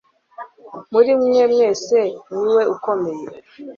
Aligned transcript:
muri 0.91 1.11
mwe 1.21 1.43
mwese 1.53 1.99
ni 2.37 2.47
we 2.55 2.63
ukomeye 2.73 3.25